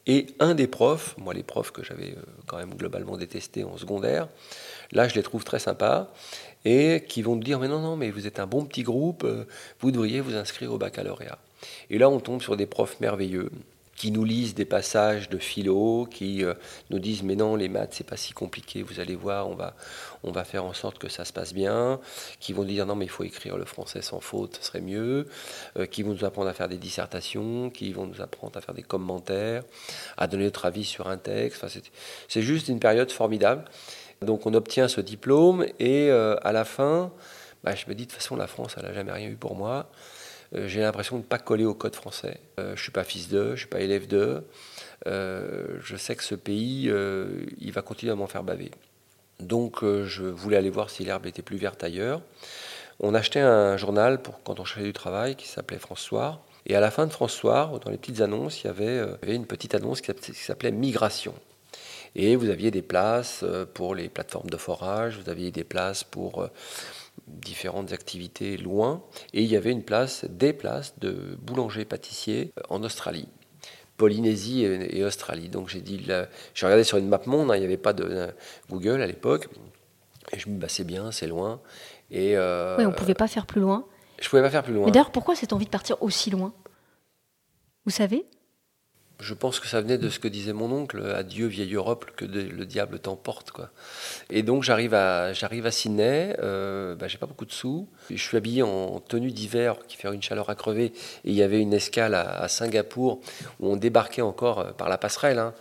[0.08, 3.78] et un des profs, moi les profs que j'avais euh, quand même globalement détestés en
[3.78, 4.30] secondaire,
[4.94, 6.14] là je les trouve très sympas,
[6.64, 9.26] et qui vont te dire mais non, non, mais vous êtes un bon petit groupe,
[9.26, 9.44] euh,
[9.82, 11.40] vous devriez vous inscrire au baccalauréat.
[11.90, 13.52] Et là on tombe sur des profs merveilleux
[13.98, 16.54] qui nous lisent des passages de philo, qui euh,
[16.92, 19.74] nous disent mais non les maths c'est pas si compliqué, vous allez voir, on va
[20.24, 22.00] on va faire en sorte que ça se passe bien,
[22.40, 25.28] qui vont dire non mais il faut écrire le français sans faute, ce serait mieux,
[25.78, 28.76] euh, qui vont nous apprendre à faire des dissertations, qui vont nous apprendre à faire
[28.76, 29.64] des commentaires,
[30.16, 31.64] à donner notre avis sur un texte.
[31.64, 31.80] Enfin,
[32.28, 33.66] c'est juste une période formidable.
[34.22, 37.12] Donc on obtient ce diplôme et euh, à la fin,
[37.64, 39.56] bah, je me dis de toute façon la France elle n'a jamais rien eu pour
[39.56, 39.90] moi.
[40.56, 42.40] Euh, j'ai l'impression de ne pas coller au code français.
[42.60, 44.46] Euh, je ne suis pas fils d'eux, je ne suis pas élève d'eux.
[45.08, 46.92] Euh, je sais que ce pays,
[47.60, 48.72] il va continuer à m'en faire baver.
[49.40, 52.22] Donc je voulais aller voir si l'herbe était plus verte ailleurs.
[53.00, 56.44] On achetait un journal pour quand on cherchait du travail qui s'appelait François.
[56.66, 59.76] Et à la fin de François, dans les petites annonces, il y avait, une petite
[59.76, 61.36] annonce qui s'appelait Migration.
[62.16, 66.50] Et vous aviez des places pour les plateformes de forage, vous aviez des places pour
[67.28, 73.28] différentes activités loin, et il y avait une place, des places de boulanger-pâtissier en Australie.
[73.98, 75.50] Polynésie et, Australie.
[75.50, 76.06] Donc j'ai dit,
[76.54, 78.28] j'ai regardé sur une map monde, hein, il n'y avait pas de
[78.70, 79.50] Google à l'époque,
[80.32, 81.62] et je me dis, bah, c'est bien, c'est loin.
[82.12, 83.86] Et euh, oui, on ne pouvait pas faire plus loin.
[84.20, 84.86] Je ne pouvais pas faire plus loin.
[84.86, 86.54] Mais d'ailleurs, pourquoi cette envie de partir aussi loin?
[87.86, 88.26] Vous savez?
[89.20, 92.26] Je pense que ça venait de ce que disait mon oncle, adieu vieille Europe, que
[92.26, 93.52] le diable t'emporte.
[94.30, 95.34] Et donc j'arrive à,
[95.72, 99.98] Sydney, euh, bah, j'ai pas beaucoup de sous, je suis habillé en tenue d'hiver qui
[99.98, 100.94] fait une chaleur à crever, et
[101.26, 103.20] il y avait une escale à, Singapour
[103.60, 105.40] où on débarquait encore euh, par la passerelle.
[105.40, 105.54] Hein.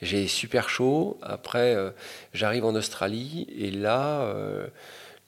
[0.00, 1.90] J'ai super chaud, après euh,
[2.32, 4.34] j'arrive en Australie, et là,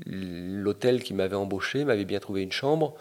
[0.07, 2.94] l'hôtel qui m'avait embauché m'avait bien trouvé une chambre,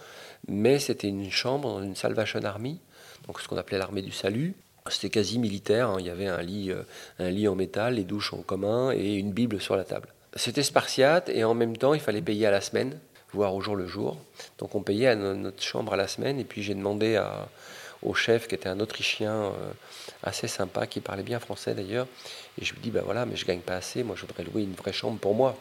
[0.48, 2.80] mais c'était une chambre dans une Salvation Army,
[3.28, 4.56] donc ce qu'on appelait l'armée du salut.
[4.90, 5.98] C'était quasi militaire, hein.
[6.00, 6.84] il y avait un lit, euh,
[7.20, 10.10] un lit en métal, les douches en commun et une Bible sur la table.
[10.36, 13.00] C'était spartiate et en même temps il fallait payer à la semaine,
[13.32, 14.18] voire au jour le jour.
[14.60, 17.22] Donc on payait à notre chambre à la semaine et puis j'ai demandé
[18.04, 19.52] au chef qui était un Autrichien euh,
[20.24, 22.08] assez sympa, qui parlait bien français d'ailleurs,
[22.62, 24.64] et je lui dis, ben voilà, mais je gagne pas assez, moi je voudrais louer
[24.64, 25.58] une vraie chambre pour moi.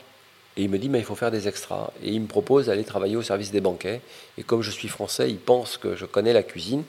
[0.56, 1.90] Et il me dit, mais il faut faire des extras.
[2.02, 4.02] Et il me propose d'aller travailler au service des banquets.
[4.36, 6.84] Et comme je suis français, il pense que je connais la cuisine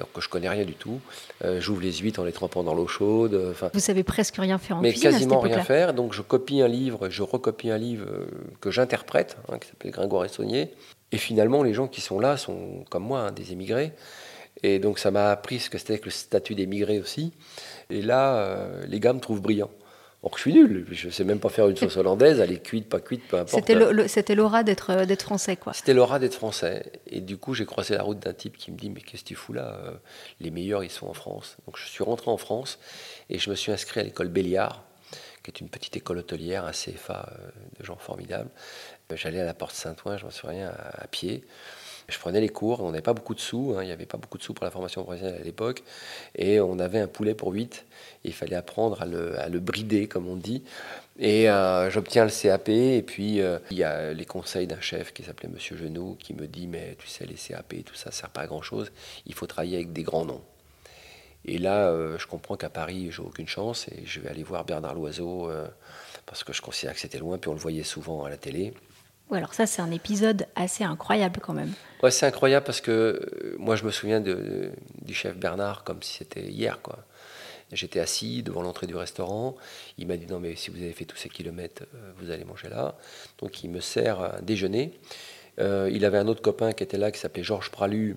[0.00, 1.00] alors que je connais rien du tout.
[1.44, 3.34] Euh, j'ouvre les huîtres en les trempant dans l'eau chaude.
[3.34, 5.94] Euh, enfin, Vous savez presque rien faire en mais cuisine quasiment rien faire.
[5.94, 8.26] Donc je copie un livre, je recopie un livre euh,
[8.60, 10.70] que j'interprète, hein, qui s'appelle Gringoire et Saunier.
[11.12, 13.92] Et finalement, les gens qui sont là sont comme moi, hein, des émigrés.
[14.62, 17.32] Et donc ça m'a appris ce que c'était que le statut d'émigré aussi.
[17.90, 19.70] Et là, les gars me trouvent brillant.
[20.24, 20.86] Or, je suis nul.
[20.92, 22.38] Je ne sais même pas faire une sauce hollandaise.
[22.38, 23.64] Elle est cuite, pas cuite, peu importe.
[24.06, 25.72] C'était l'aura d'être euh, d'être français, quoi.
[25.72, 26.92] C'était l'aura d'être français.
[27.08, 29.28] Et du coup, j'ai croisé la route d'un type qui me dit Mais qu'est-ce que
[29.28, 29.92] tu fous là euh,
[30.38, 31.56] Les meilleurs, ils sont en France.
[31.66, 32.78] Donc, je suis rentré en France
[33.30, 34.84] et je me suis inscrit à l'école Béliard,
[35.42, 38.50] qui est une petite école hôtelière, un CFA euh, de gens formidables.
[39.14, 41.44] J'allais à la porte Saint-Ouen, je m'en souviens, à pied.
[42.08, 44.18] Je prenais les cours, on n'avait pas beaucoup de sous, hein, il n'y avait pas
[44.18, 45.82] beaucoup de sous pour la formation professionnelle à l'époque,
[46.34, 47.84] et on avait un poulet pour 8,
[48.24, 49.06] il fallait apprendre à
[49.48, 50.62] le, brider, comme on dit.
[51.18, 55.12] Et euh, j'obtiens le CAP, et puis euh, il y a les conseils d'un chef
[55.12, 58.22] qui s'appelait Monsieur Genoux, qui me dit, mais tu sais, les CAP, tout ça, ça
[58.22, 58.90] sert pas à grand-chose,
[59.26, 60.42] il faut travailler avec des grands noms.
[61.44, 64.64] Et là, euh, je comprends qu'à Paris, j'ai aucune chance, et je vais aller voir
[64.64, 65.50] Bernard Loiseau,
[66.26, 68.74] parce que je considère que c'était loin, puis on le voyait souvent à la télé
[69.34, 71.72] alors ça, c'est un épisode assez incroyable quand même.
[72.02, 76.02] Ouais, c'est incroyable parce que euh, moi, je me souviens de, du chef Bernard comme
[76.02, 76.98] si c'était hier, quoi.
[77.72, 79.56] J'étais assis devant l'entrée du restaurant.
[79.96, 82.44] Il m'a dit non mais si vous avez fait tous ces kilomètres, euh, vous allez
[82.44, 82.96] manger là.
[83.38, 84.92] Donc il me sert un déjeuner.
[85.58, 88.16] Euh, il avait un autre copain qui était là qui s'appelait Georges Pralu.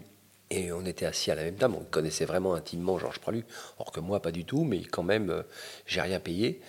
[0.52, 1.76] Et on était assis à la même table.
[1.80, 3.46] On connaissait vraiment intimement Georges Pralu.
[3.80, 5.44] Or que moi pas du tout, mais quand même
[5.88, 6.60] j'ai rien payé.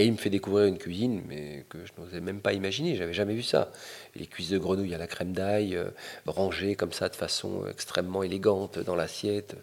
[0.00, 3.12] Et il me fait découvrir une cuisine mais que je n'osais même pas imaginer, j'avais
[3.12, 3.70] jamais vu ça.
[4.16, 5.90] Les cuisses de grenouille à la crème d'ail, euh,
[6.26, 9.56] rangées comme ça de façon extrêmement élégante dans l'assiette,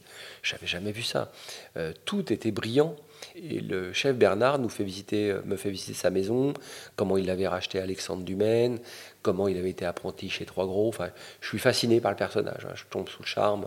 [0.44, 1.32] j'avais jamais vu ça.
[1.76, 2.96] Euh, tout était brillant.
[3.36, 6.54] Et le chef Bernard nous fait visiter, euh, me fait visiter sa maison,
[6.96, 8.78] comment il l'avait racheté Alexandre Dumaine,
[9.24, 10.88] comment il avait été apprenti chez Trois Gros.
[10.88, 11.10] Enfin,
[11.42, 12.64] je suis fasciné par le personnage.
[12.70, 12.74] Hein.
[12.76, 13.66] Je tombe sous le charme.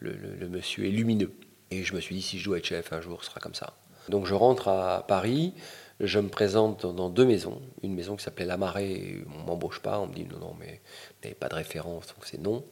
[0.00, 1.30] Le, monsieur est lumineux.
[1.70, 3.54] Et je me suis dit, si je dois être chef un jour, ce sera comme
[3.54, 3.74] ça.
[4.08, 5.54] Donc je rentre à Paris,
[6.00, 7.60] je me présente dans deux maisons.
[7.82, 10.80] Une maison qui s'appelait La Marée, on m'embauche pas, on me dit non, non, mais
[11.08, 12.64] vous n'avez pas de référence, donc c'est non.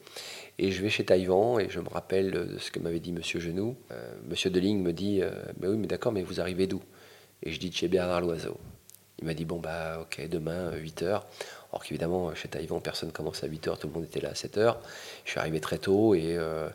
[0.58, 3.40] Et je vais chez Taïwan et je me rappelle de ce que m'avait dit Monsieur
[3.40, 3.76] Genoux.
[3.90, 5.30] Euh, Monsieur Deligne me dit, euh,
[5.60, 6.82] mais oui, mais d'accord, mais vous arrivez d'où?
[7.42, 8.58] Et je dis de chez Bernard Loiseau.
[9.18, 11.22] Il m'a dit, bon, bah ok, demain, 8 h
[11.72, 14.34] Or qu'évidemment, chez Taïwan, personne commence à 8 h tout le monde était là à
[14.34, 14.76] 7 h
[15.24, 16.68] Je suis arrivé très tôt et, euh,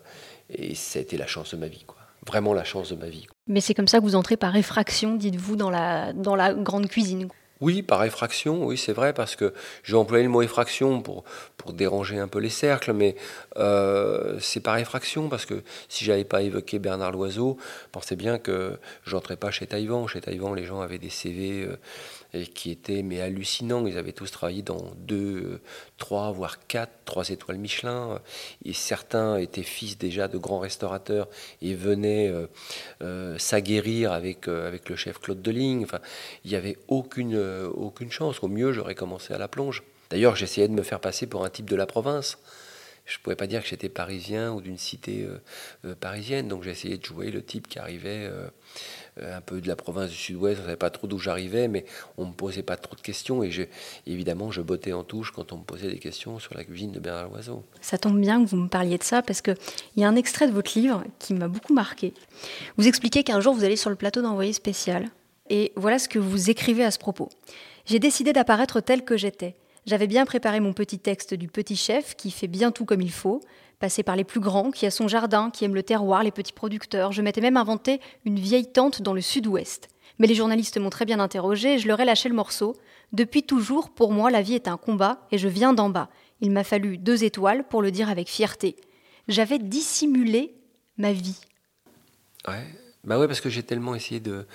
[0.50, 1.97] et ça a été la chance de ma vie, quoi.
[2.28, 3.26] Vraiment la chance de ma vie.
[3.48, 6.88] Mais c'est comme ça que vous entrez par effraction, dites-vous, dans la, dans la grande
[6.88, 7.30] cuisine.
[7.60, 11.24] Oui, par effraction, oui, c'est vrai, parce que j'ai employé le mot effraction pour,
[11.74, 13.18] déranger un peu les cercles, mais
[13.58, 17.58] euh, c'est par effraction, parce que si j'avais pas évoqué Bernard Loiseau,
[17.92, 20.08] pensez bien que j'entrais pas chez Taïwan.
[20.08, 21.76] Chez Taïwan, les gens avaient des CV euh,
[22.46, 23.86] qui étaient mais hallucinants.
[23.88, 25.62] Ils avaient tous travaillé dans deux,
[25.98, 28.22] trois, voire quatre, trois étoiles Michelin.
[28.66, 31.28] Et certains étaient fils déjà de grands restaurateurs
[31.62, 32.48] et venaient euh,
[33.02, 35.84] euh, s'aguerrir avec, euh, avec le chef Claude Deligne.
[35.84, 36.00] Enfin,
[36.44, 37.38] il n'y avait aucune,
[37.74, 38.44] aucune chance.
[38.44, 39.84] Au mieux, j'aurais commencé à la plonge.
[40.10, 42.38] D'ailleurs, j'essayais de me faire passer pour un type de la province
[43.08, 45.26] je ne pouvais pas dire que j'étais parisien ou d'une cité
[46.02, 50.12] parisienne, donc j'essayais de jouer le type qui arrivait euh, un peu de la province
[50.12, 51.86] du sud-ouest, on ne savait pas trop d'où j'arrivais, mais
[52.18, 53.44] on ne me posait pas trop de questions.
[53.44, 53.70] Et
[54.06, 57.00] évidemment, je bottais en touche quand on me posait des questions sur la cuisine de
[57.00, 57.64] Bernard Loiseau.
[57.82, 59.56] Ça tombe bien que vous me parliez de ça, parce qu'il
[59.96, 62.14] y a un extrait de votre livre qui m'a beaucoup marqué.
[62.78, 65.10] Vous expliquez qu'un jour, vous allez sur le plateau d'envoyé spécial.
[65.50, 67.30] Et voilà ce que vous écrivez à ce propos.
[67.86, 69.56] J'ai décidé d'apparaître tel que j'étais.
[69.86, 73.12] J'avais bien préparé mon petit texte du petit chef qui fait bien tout comme il
[73.12, 73.42] faut
[73.80, 76.54] passer par les plus grands, qui a son jardin, qui aime le terroir, les petits
[76.54, 77.12] producteurs.
[77.12, 79.88] Je m'étais même inventé une vieille tente dans le sud-ouest.
[80.20, 82.76] Mais les journalistes m'ont très bien interrogé et je leur ai lâché le morceau.
[83.14, 86.10] Depuis toujours, pour moi, la vie est un combat et je viens d'en bas.
[86.42, 88.76] Il m'a fallu deux étoiles pour le dire avec fierté.
[89.28, 90.56] J'avais dissimulé
[90.98, 91.40] ma vie.
[92.48, 92.66] Ouais,
[93.08, 94.46] bah ouais, parce que j'ai tellement essayé de,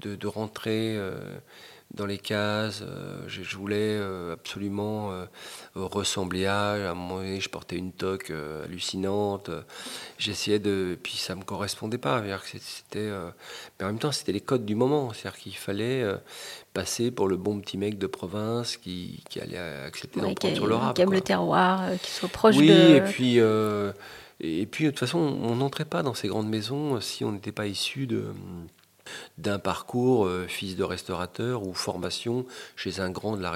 [0.00, 0.96] de, rentrer.
[0.96, 1.20] Euh,
[1.94, 2.82] dans les cases.
[2.82, 5.10] Euh, je, voulais euh, absolument
[5.74, 6.72] ressembler à.
[6.72, 8.30] À un moment donné, je portais une toque
[8.64, 9.50] hallucinante.
[10.18, 10.98] J'essayais de.
[11.02, 12.22] Puis ça me correspondait pas.
[12.44, 13.10] C'était.
[13.78, 15.12] mais en même temps, c'était les codes du moment.
[15.14, 16.04] C'est-à-dire qu'il fallait
[16.74, 20.66] passer pour le bon petit mec de province qui, qui allait accepter d'en prendre sur
[20.66, 20.94] le rap.
[20.94, 22.60] Qui aime le terroir, qui soit proche de.
[22.60, 23.40] Oui, et puis.
[24.40, 27.52] Et puis, de toute façon, on n'entrait pas dans ces grandes maisons si on n'était
[27.52, 28.32] pas issu de
[29.38, 32.46] d'un parcours euh, fils de restaurateur ou formation
[32.76, 33.52] chez un grand de la,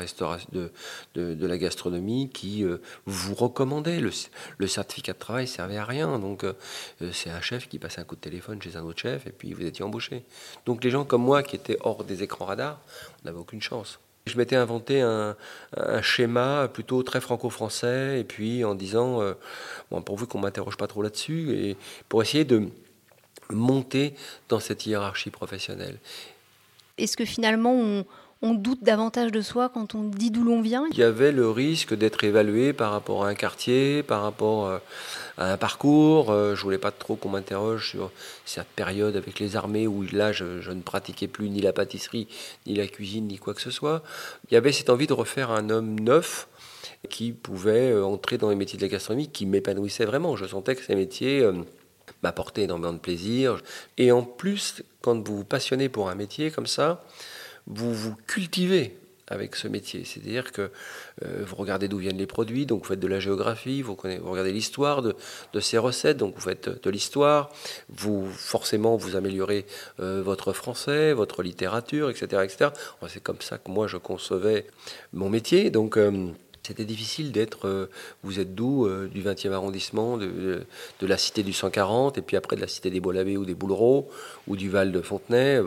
[0.53, 0.71] de,
[1.15, 4.01] de, la gastronomie qui euh, vous recommandait.
[4.01, 6.19] Le, certificat de travail servait à rien.
[6.19, 6.55] Donc euh,
[7.13, 9.53] c'est un chef qui passait un coup de téléphone chez un autre chef et puis
[9.53, 10.25] vous étiez embauché.
[10.67, 12.81] Donc les gens comme moi qui étaient hors des écrans radars,
[13.23, 13.99] on n'avait aucune chance.
[14.27, 15.37] Je m'étais inventé un,
[16.01, 19.21] schéma plutôt très franco-français, et puis en disant,
[19.91, 21.77] bon, pourvu qu'on m'interroge pas trop là-dessus, et
[22.09, 22.69] pour essayer de,
[23.53, 24.15] monter
[24.49, 25.99] dans cette hiérarchie professionnelle.
[26.99, 28.05] Est-ce que finalement on,
[28.43, 31.95] doute davantage de soi quand on dit d'où l'on vient Il y avait le risque
[31.95, 34.79] d'être évalué par rapport à un quartier, par rapport euh,
[35.39, 36.31] à un parcours.
[36.31, 38.11] Euh, je voulais pas trop qu'on m'interroge sur
[38.45, 42.27] cette période avec les armées où là je, je, ne pratiquais plus ni la pâtisserie,
[42.67, 44.03] ni la cuisine, ni quoi que ce soit.
[44.51, 46.49] Il y avait cette envie de refaire un homme neuf
[47.09, 50.37] qui pouvait euh, entrer dans les métiers de la gastronomie, qui m'épanouissait vraiment.
[50.37, 51.49] Je sentais que ces métiers
[52.23, 53.61] m'apporter énormément de plaisir.
[53.99, 57.05] Et en plus, quand vous vous passionnez pour un métier comme ça,
[57.67, 58.97] vous vous cultivez
[59.29, 60.05] avec ce métier.
[60.05, 60.71] C'est-à-dire que
[61.25, 64.53] euh, vous regardez d'où viennent les produits, donc vous faites de la géographie, vous, regardez
[64.53, 65.15] l'histoire de,
[65.61, 67.51] ces recettes, donc vous faites de l'histoire,
[67.89, 69.65] vous forcément vous améliorez
[70.01, 72.43] euh, votre français, votre littérature, etc.
[72.45, 72.71] etc.
[73.09, 74.67] C'est comme ça que moi je concevais
[75.13, 75.71] mon métier.
[75.71, 76.29] Donc euh,
[76.63, 77.91] c'était difficile d'être, euh,
[78.23, 80.65] vous êtes d'où euh, Du 20e arrondissement, de,
[81.01, 84.09] la cité du 140, et puis après de la cité des Beaux-Lavés ou des Boulereaux,
[84.47, 85.61] ou du Val de Fontenay.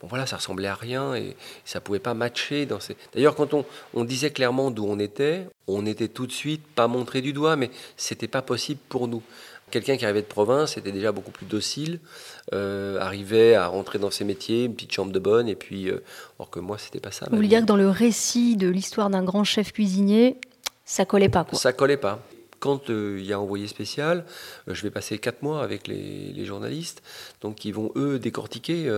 [0.00, 2.66] Bon voilà, ça ressemblait à rien, et ça pouvait pas matcher.
[2.66, 2.96] Dans ces...
[3.14, 6.86] D'ailleurs, quand on, on disait clairement d'où on était, on était tout de suite pas
[6.86, 9.22] montré du doigt, mais c'était pas possible pour nous.
[9.70, 11.98] Quelqu'un qui arrivait de province était déjà beaucoup plus docile,
[12.54, 16.04] euh, arrivait à rentrer dans ses métiers, une petite chambre de bonne, et puis, euh,
[16.38, 17.26] or que moi, c'était pas ça.
[17.28, 20.38] Vous voulez dire que dans le récit de l'histoire d'un grand chef cuisinier,
[20.84, 22.20] ça collait pas, quoi Ça collait pas
[22.58, 24.24] quand il y a envoyé spécial,
[24.66, 27.02] je vais passer quatre mois avec les, journalistes,
[27.40, 28.88] donc ils vont eux décortiquer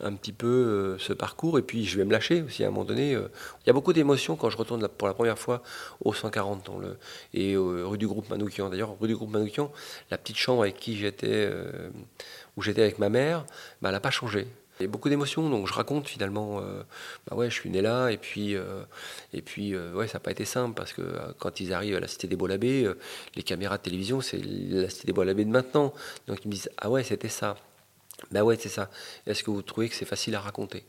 [0.00, 2.84] un petit peu ce parcours, et puis je vais me lâcher aussi à un moment
[2.84, 3.12] donné.
[3.12, 5.62] il y a beaucoup d'émotions quand je retourne pour la première fois
[6.04, 6.96] au 140 dans le,
[7.34, 8.70] et rue du groupe Manoukian.
[8.70, 9.70] D'ailleurs, rue du groupe Manoukian,
[10.10, 11.50] la petite chambre avec qui j'étais,
[12.56, 13.44] où j'étais avec ma mère,
[13.82, 14.46] bah, elle n'a pas changé.
[14.80, 16.82] Il y a beaucoup d'émotions, donc je raconte finalement, euh,
[17.28, 18.82] bah ouais, je suis né là, et puis, euh,
[19.32, 21.02] et puis euh, ouais, ça n'a pas été simple, parce que
[21.38, 25.06] quand ils arrivent à la Cité des Beaux les caméras de télévision, c'est la Cité
[25.06, 25.94] des Beaux de maintenant.
[26.26, 27.56] Donc ils me disent, ah ouais, c'était ça.
[28.30, 28.90] Bah ouais, c'est ça.
[29.26, 30.84] Est-ce que vous trouvez que c'est facile à raconter?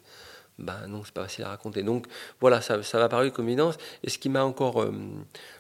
[0.58, 1.84] Ben non, c'est pas facile à raconter.
[1.84, 2.08] Donc
[2.40, 3.78] voilà, ça, ça m'a paru comme évidence.
[4.04, 4.86] Et ce qui m'a encore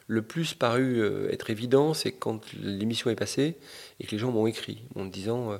[0.08, 3.58] le plus paru euh, être évident, c'est quand l'émission est passée
[4.00, 5.58] et que les gens m'ont écrit en me disant euh,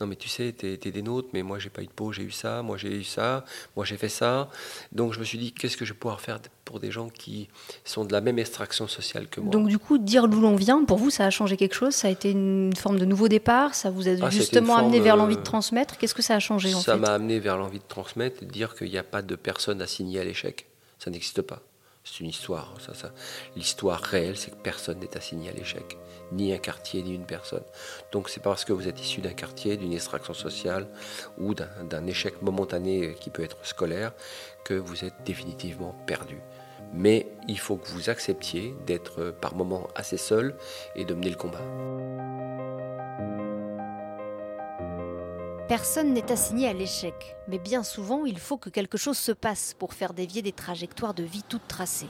[0.00, 2.22] Non, mais tu sais, t'es des nôtres, mais moi j'ai pas eu de peau, j'ai
[2.22, 3.44] eu ça, moi j'ai eu ça,
[3.74, 4.50] moi j'ai fait ça.
[4.92, 7.48] Donc je me suis dit Qu'est-ce que je vais pouvoir faire pour des gens qui
[7.84, 9.50] sont de la même extraction sociale que moi.
[9.50, 11.94] Donc du coup, dire d'où l'on vient, pour vous, ça a changé quelque chose?
[11.94, 13.74] Ça a été une forme de nouveau départ?
[13.74, 15.96] Ça vous a ah, justement amené vers l'envie de euh, transmettre?
[15.96, 18.74] Qu'est-ce que ça a changé en Ça m'a amené vers l'envie de transmettre, de dire
[18.74, 20.66] qu'il n'y a pas de personne assignée à l'échec.
[20.98, 21.62] Ça n'existe pas.
[22.06, 22.72] C'est une histoire.
[22.78, 23.10] Ça, ça.
[23.56, 25.98] L'histoire réelle, c'est que personne n'est assigné à l'échec,
[26.30, 27.64] ni un quartier, ni une personne.
[28.12, 30.86] Donc c'est parce que vous êtes issu d'un quartier, d'une extraction sociale
[31.36, 34.12] ou d'un échec momentané qui peut être scolaire
[34.64, 36.38] que vous êtes définitivement perdu.
[36.92, 40.54] Mais il faut que vous acceptiez d'être par moments assez seul
[40.94, 42.35] et de mener le combat.
[45.68, 49.74] Personne n'est assigné à l'échec, mais bien souvent il faut que quelque chose se passe
[49.76, 52.08] pour faire dévier des trajectoires de vie toutes tracées.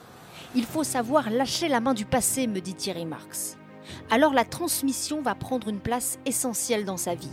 [0.55, 3.57] Il faut savoir lâcher la main du passé, me dit Thierry Marx.
[4.11, 7.33] Alors la transmission va prendre une place essentielle dans sa vie.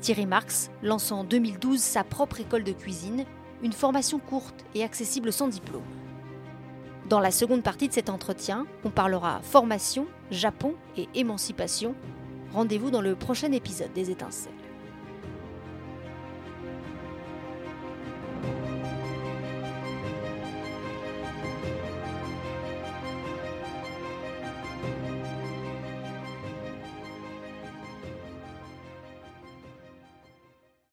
[0.00, 3.24] Thierry Marx lance en 2012 sa propre école de cuisine,
[3.62, 5.84] une formation courte et accessible sans diplôme.
[7.08, 11.94] Dans la seconde partie de cet entretien, on parlera formation, Japon et émancipation.
[12.52, 14.59] Rendez-vous dans le prochain épisode des Étincelles.